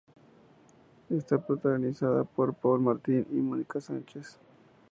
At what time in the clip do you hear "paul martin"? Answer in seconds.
2.55-3.23